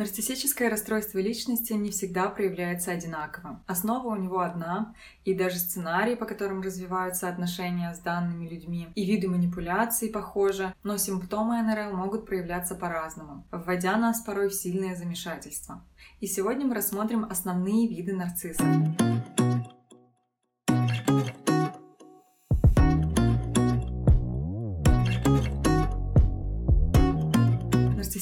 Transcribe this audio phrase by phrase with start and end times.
[0.00, 3.62] Нарциссическое расстройство личности не всегда проявляется одинаково.
[3.66, 4.94] Основа у него одна,
[5.26, 10.96] и даже сценарии, по которым развиваются отношения с данными людьми, и виды манипуляций похожи, но
[10.96, 15.84] симптомы НРЛ могут проявляться по-разному, вводя нас порой в сильное замешательство.
[16.20, 18.66] И сегодня мы рассмотрим основные виды нарциссов.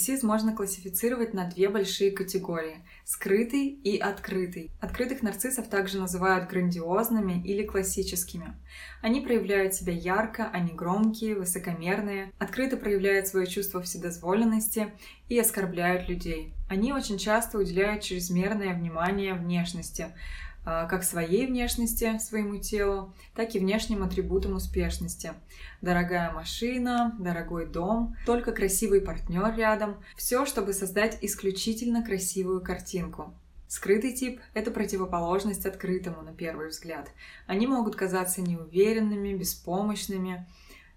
[0.09, 4.71] Нарциссизм можно классифицировать на две большие категории– скрытый и открытый.
[4.81, 8.57] Открытых нарциссов также называют грандиозными или классическими.
[9.03, 14.95] Они проявляют себя ярко, они громкие, высокомерные, открыто проявляют свое чувство вседозволенности
[15.29, 16.55] и оскорбляют людей.
[16.71, 20.07] Они очень часто уделяют чрезмерное внимание внешности,
[20.89, 25.33] как своей внешности, своему телу, так и внешним атрибутам успешности.
[25.81, 29.97] Дорогая машина, дорогой дом, только красивый партнер рядом.
[30.17, 33.35] Все, чтобы создать исключительно красивую картинку.
[33.69, 37.11] Скрытый тип– это противоположность открытому на первый взгляд.
[37.47, 40.47] Они могут казаться неуверенными, беспомощными,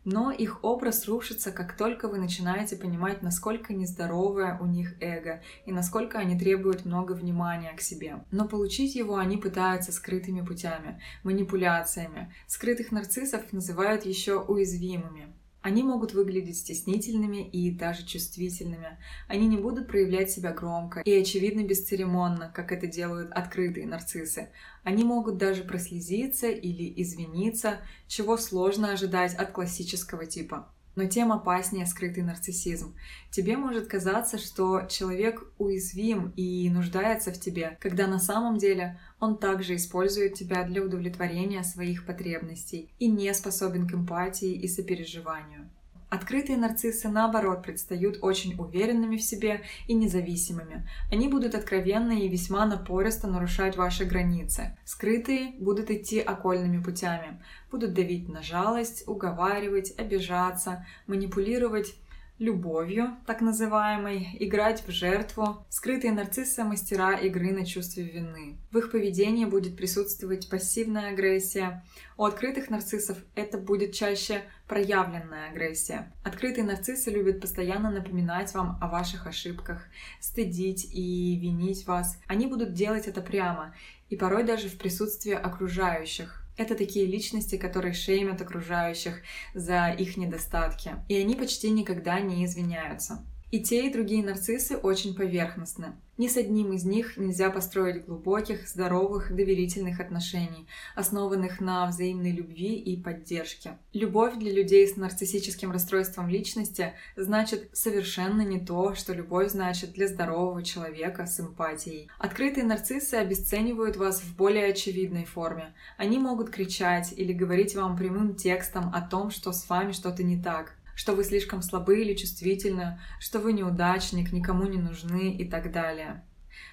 [0.04, 5.72] но их образ рушится, как только вы начинаете понимать, насколько нездоровое у них эго и
[5.72, 8.24] насколько они требуют много внимания к себе.
[8.32, 12.34] Но получить его они пытаются скрытыми путями, манипуляциями.
[12.48, 15.34] Скрытых нарциссов называют еще уязвимыми.
[15.62, 18.98] Они могут выглядеть стеснительными и даже чувствительными.
[19.28, 24.50] Они не будут проявлять себя громко и очевидно бесцеремонно, как это делают открытые нарциссы.
[24.84, 30.68] Они могут даже прослезиться или извиниться, чего сложно ожидать от классического типа.
[30.96, 32.96] Но тем опаснее скрытый нарциссизм.
[33.30, 39.38] Тебе может казаться, что человек уязвим и нуждается в тебе, когда на самом деле он
[39.38, 45.70] также использует тебя для удовлетворения своих потребностей и не способен к эмпатии и сопереживанию.
[46.12, 50.86] Открытые нарциссы, наоборот, предстают очень уверенными в себе и независимыми.
[51.10, 54.78] Они будут откровенно и весьма напористо нарушать ваши границы.
[54.84, 61.96] Скрытые будут идти окольными путями, будут давить на жалость, уговаривать, обижаться, манипулировать
[62.42, 65.64] любовью, так называемой, играть в жертву.
[65.70, 68.58] Скрытые нарциссы– мастера игры на чувстве вины.
[68.72, 71.86] В их поведении будет присутствовать пассивная агрессия.
[72.18, 76.12] У открытых нарциссов это будет чаще проявленная агрессия.
[76.24, 79.86] Открытые нарциссы любят постоянно напоминать вам о ваших ошибках,
[80.20, 82.20] стыдить и винить вас.
[82.26, 83.76] Они будут делать это прямо
[84.10, 86.41] и порой даже в присутствии окружающих.
[86.58, 89.22] Это такие личности, которые шеймят окружающих
[89.54, 90.96] за их недостатки.
[91.08, 93.26] И они почти никогда не извиняются.
[93.52, 95.94] И те, и другие нарциссы очень поверхностны.
[96.18, 102.76] Ни с одним из них нельзя построить глубоких, здоровых, доверительных отношений, основанных на взаимной любви
[102.76, 103.78] и поддержке.
[103.92, 110.08] Любовь для людей с нарциссическим расстройством личности значит совершенно не то, что любовь значит для
[110.08, 112.08] здорового человека с эмпатией.
[112.20, 115.74] Открытые нарциссы обесценивают вас в более очевидной форме.
[115.98, 120.42] Они могут кричать или говорить вам прямым текстом о том, что с вами что-то не
[120.42, 125.72] так что вы слишком слабы или чувствительны, что вы неудачник, никому не нужны и так
[125.72, 126.24] далее.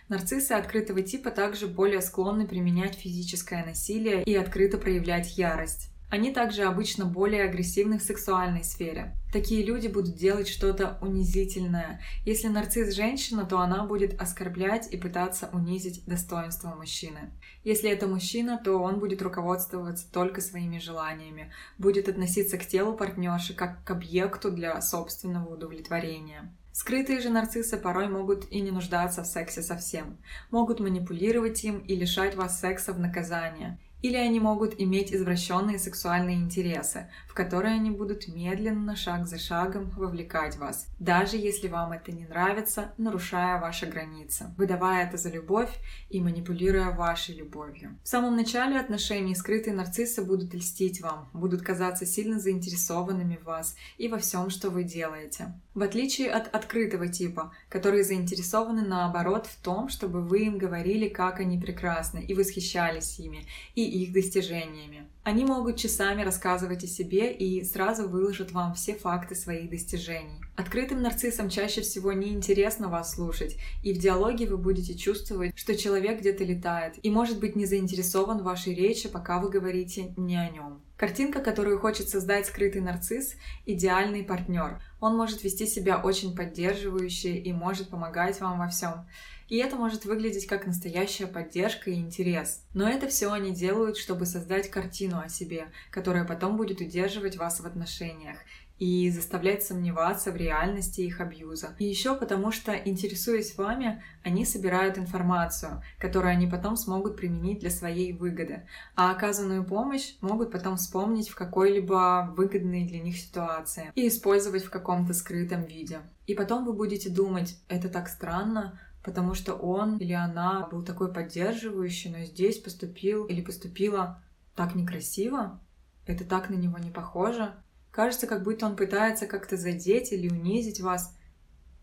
[0.09, 5.91] Нарциссы открытого типа также более склонны применять физическое насилие и открыто проявлять ярость.
[6.11, 9.15] Они также обычно более агрессивны в сексуальной сфере.
[9.31, 12.01] Такие люди будут делать что-то унизительное.
[12.25, 17.31] Если нарцисс женщина, то она будет оскорблять и пытаться унизить достоинство мужчины.
[17.63, 23.53] Если это мужчина, то он будет руководствоваться только своими желаниями, будет относиться к телу партнерши
[23.53, 26.51] как к объекту для собственного удовлетворения.
[26.73, 30.17] Скрытые же нарциссы порой могут и не нуждаться в сексе совсем,
[30.51, 33.79] могут манипулировать им и лишать вас секса в наказание.
[34.01, 39.91] Или они могут иметь извращенные сексуальные интересы, в которые они будут медленно, шаг за шагом
[39.91, 45.71] вовлекать вас, даже если вам это не нравится, нарушая ваши границы, выдавая это за любовь
[46.11, 47.99] и манипулируя вашей любовью.
[48.05, 53.75] В самом начале отношений скрытые нарциссы будут льстить вам, будут казаться сильно заинтересованными в вас
[53.97, 55.53] и во всем, что вы делаете.
[55.75, 61.39] В отличие от открытого типа, которые заинтересованы наоборот в том, чтобы вы им говорили, как
[61.41, 63.47] они прекрасны, и восхищались ими,
[63.77, 65.09] и их достижениями.
[65.25, 70.41] Они могут часами рассказывать о себе и сразу выложат вам все факты своих достижений.
[70.57, 76.21] Открытым нарциссам чаще всего неинтересно вас слушать, и в диалоге вы будете чувствовать, что человек
[76.21, 80.49] где-то летает и может быть не заинтересован в вашей речи, пока вы говорите не о
[80.49, 80.81] нем.
[80.97, 83.35] Картинка, которую хочет создать скрытый нарцисс–
[83.67, 84.81] идеальный партнер.
[84.99, 89.07] Он может вести себя очень поддерживающе и может помогать вам во всем.
[89.49, 92.65] И это может выглядеть как настоящая поддержка и интерес.
[92.75, 97.61] Но это все они делают, чтобы создать картину о себе, которая потом будет удерживать вас
[97.61, 98.39] в отношениях.
[98.79, 101.75] и заставлять сомневаться в реальности их абьюза.
[101.79, 107.71] И еще потому, что, интересуясь вами, они собирают информацию, которую они потом смогут применить для
[107.71, 114.07] своей выгоды, а оказанную помощь могут потом вспомнить в какой-либо выгодной для них ситуации и
[114.09, 116.01] использовать в каком-то скрытом виде.
[116.27, 121.13] И потом вы будете думать, это так странно, потому что он или она был такой
[121.13, 124.23] поддерживающий, но здесь поступил или поступила
[124.55, 125.61] так некрасиво,
[126.07, 127.55] это так на него не похоже.
[127.91, 131.15] Кажется, как будто он пытается как-то задеть или унизить вас.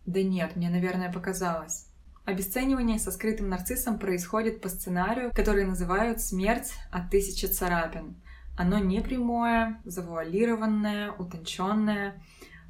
[0.04, 1.86] Да нет, мне, наверное, показалось.
[2.24, 8.16] Обесценивание со скрытым нарциссом происходит по сценарию, который называют «смерть от тысячи царапин».
[8.58, 12.20] Оно не прямое, завуалированное, утонченное.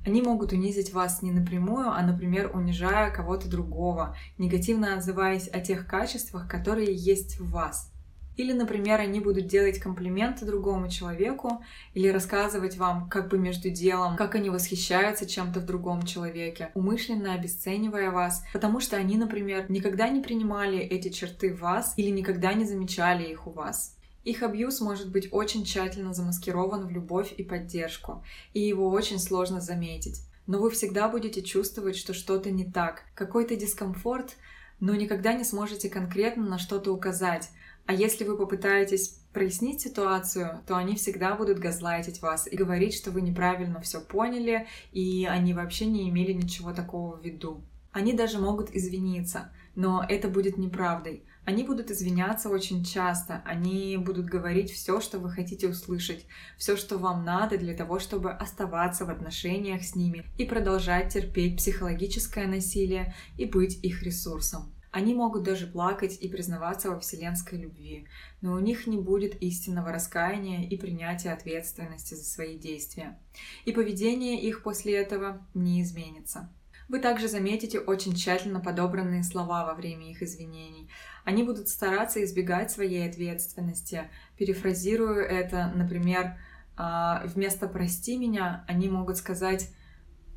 [0.07, 5.87] Они могут унизить вас не напрямую, а, например, унижая кого-то другого, негативно отзываясь о тех
[5.87, 7.93] качествах, которые есть в вас–
[8.37, 11.65] или, например, они будут делать комплименты другому человеку
[11.95, 17.33] или рассказывать вам как бы между делом, как они восхищаются чем-то в другом человеке, умышленно
[17.35, 22.53] обесценивая вас, потому что они, например, никогда не принимали эти черты в вас или никогда
[22.53, 23.96] не замечали их у вас.
[24.27, 28.25] Их абьюз может быть очень тщательно замаскирован в любовь и поддержку,
[28.55, 30.21] и его очень сложно заметить.
[30.49, 34.35] Но вы всегда будете чувствовать, что что-то не так, какой-то дискомфорт,
[34.81, 37.51] но никогда не сможете конкретно на что-то указать,
[37.87, 43.13] а если вы попытаетесь прояснить ситуацию, то они всегда будут газлайтить вас и говорить, что
[43.13, 47.63] вы неправильно все поняли, и они вообще не имели ничего такого в виду.
[47.93, 51.23] Они даже могут извиниться, но это будет неправдой.
[51.47, 56.27] Они будут извиняться очень часто, они будут говорить все, что вы хотите услышать,
[56.59, 61.59] все, что вам надо для того, чтобы оставаться в отношениях с ними и продолжать терпеть
[61.59, 64.75] психологическое насилие и быть их ресурсом.
[64.91, 68.09] Они могут даже плакать и признаваться во вселенской любви,
[68.41, 73.21] но у них не будет истинного раскаяния и принятия ответственности за свои действия.
[73.65, 76.51] И поведение их после этого не изменится.
[76.89, 80.89] Вы также заметите очень тщательно подобранные слова во время их извинений.
[81.27, 84.09] Они будут стараться избегать своей ответственности.
[84.39, 86.39] Перефразирую это, например,
[86.77, 89.69] а, вместо «прости меня» они могут сказать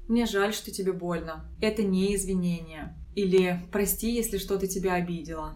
[0.08, 1.46] «мне жаль, что тебе больно».
[1.62, 2.96] Это не извинение.
[3.14, 5.54] Или «прости, если что-то тебя обидело».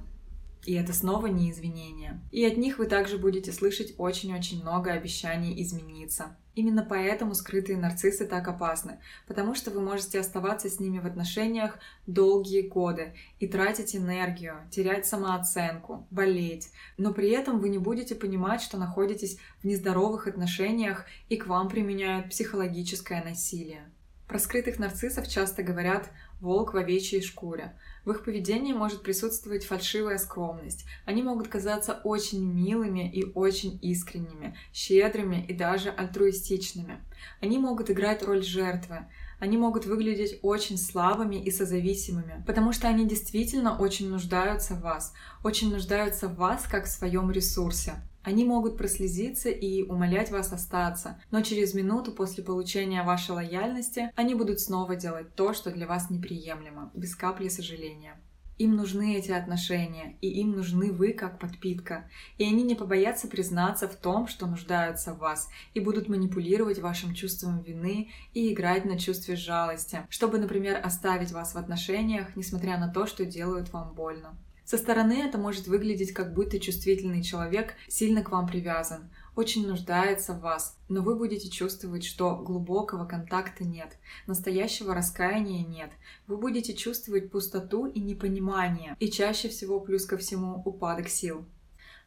[0.66, 2.22] И это снова не извинение.
[2.32, 6.38] И от них вы также будете слышать очень-очень много обещаний измениться.
[6.56, 11.80] Именно поэтому скрытые нарциссы так опасны, потому что вы можете оставаться с ними в отношениях
[12.06, 18.62] долгие годы и тратить энергию, терять самооценку, болеть, но при этом вы не будете понимать,
[18.62, 23.92] что находитесь в нездоровых отношениях и к вам применяют психологическое насилие.
[24.28, 26.10] Про скрытых нарциссов часто говорят
[26.40, 27.78] волк в овечьей шкуре.
[28.06, 30.86] В их поведении может присутствовать фальшивая скромность.
[31.06, 37.02] Они могут казаться очень милыми и очень искренними, щедрыми и даже альтруистичными.
[37.42, 39.08] Они могут играть роль жертвы.
[39.40, 45.14] Они могут выглядеть очень слабыми и созависимыми, потому что они действительно очень нуждаются в вас,
[45.44, 47.96] очень нуждаются в вас как в своем ресурсе.
[48.24, 54.34] Они могут прослезиться и умолять вас остаться, но через минуту после получения вашей лояльности они
[54.34, 58.18] будут снова делать то, что для вас неприемлемо, без капли сожаления.
[58.60, 62.10] Им нужны эти отношения, и им нужны вы как подпитка.
[62.38, 67.16] И они не побоятся признаться в том, что нуждаются в вас, и будут манипулировать вашим
[67.16, 72.90] чувством вины и играть на чувстве жалости, чтобы, например, оставить вас в отношениях, несмотря на
[72.90, 74.38] то, что делают вам больно.
[74.66, 80.34] Со стороны это может выглядеть, как будто чувствительный человек сильно к вам привязан, очень нуждается
[80.34, 83.98] в вас, но вы будете чувствовать, что глубокого контакта нет,
[84.28, 85.92] настоящего раскаяния нет.
[86.28, 91.46] Вы будете чувствовать пустоту и непонимание, и чаще всего плюс ко всему упадок сил.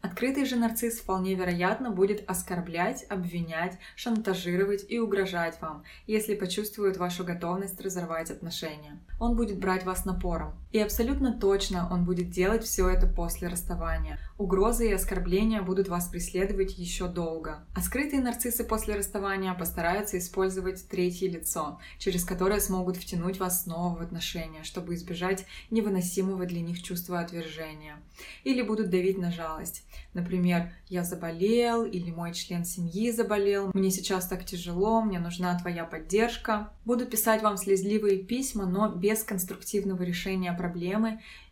[0.02, 7.25] Открытый же нарцисс вполне вероятно будет оскорблять, обвинять, шантажировать и угрожать вам, если почувствует вашу
[7.25, 9.00] готовность разорвать отношения.
[9.19, 10.54] Он будет брать вас напором.
[10.76, 14.18] И абсолютно точно он будет делать все это после расставания.
[14.37, 17.64] Угрозы и оскорбления будут вас преследовать еще долго.
[17.75, 23.97] А скрытые нарциссы после расставания постараются использовать третье лицо, через которое смогут втянуть вас снова
[23.97, 27.97] в отношения, чтобы избежать невыносимого для них чувства отвержения.
[28.45, 29.83] Или будут давить на жалость.
[30.12, 35.87] Например, я заболел или мой член семьи заболел, мне сейчас так тяжело, мне нужна твоя
[35.87, 36.71] поддержка.
[36.85, 40.65] Буду писать вам слезливые письма, но без конструктивного решения проблемы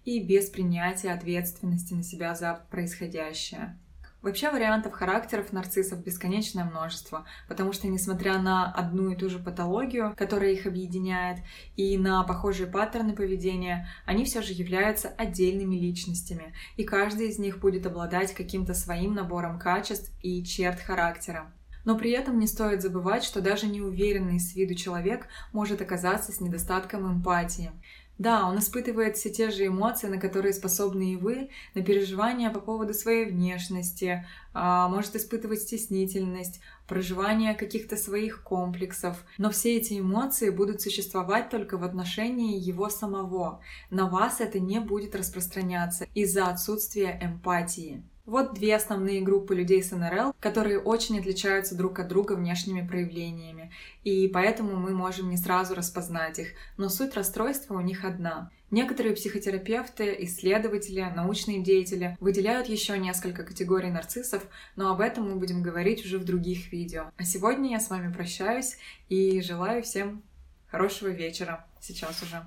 [0.04, 3.78] и без принятия ответственности на себя за происходящее.
[4.24, 10.14] Вообще вариантов характеров нарциссов бесконечное множество, потому что несмотря на одну и ту же патологию,
[10.16, 11.40] которая их объединяет,
[11.76, 17.58] и на похожие паттерны поведения, они все же являются отдельными личностями, и каждый из них
[17.58, 21.52] будет обладать каким-то своим набором качеств и черт характера.
[21.84, 26.40] Но при этом не стоит забывать, что даже неуверенный с виду человек может оказаться с
[26.40, 27.72] недостатком эмпатии.
[28.18, 32.60] Да, он испытывает все те же эмоции, на которые способны и вы, на переживания по
[32.60, 39.24] поводу своей внешности, а, может испытывать стеснительность, проживание каких-то своих комплексов.
[39.36, 43.60] Но все эти эмоции будут существовать только в отношении его самого.
[43.90, 48.04] На вас это не будет распространяться из-за отсутствия эмпатии.
[48.26, 53.70] Вот две основные группы людей с НРЛ, которые очень отличаются друг от друга внешними проявлениями,
[54.02, 58.50] и поэтому мы можем не сразу распознать их, но суть расстройства у них одна.
[58.70, 64.42] Некоторые психотерапевты, исследователи, научные деятели выделяют еще несколько категорий нарциссов,
[64.74, 67.10] но об этом мы будем говорить уже в других видео.
[67.18, 68.78] А сегодня я с вами прощаюсь
[69.10, 70.22] и желаю всем
[70.68, 72.42] хорошего вечера сейчас уже.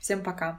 [0.00, 0.58] Всем пока!